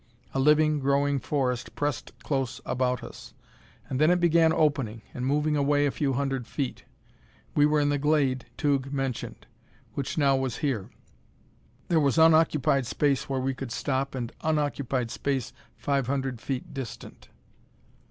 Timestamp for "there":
11.89-11.99